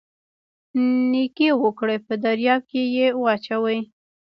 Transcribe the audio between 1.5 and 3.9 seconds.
وکړئ په دریاب یې واچوئ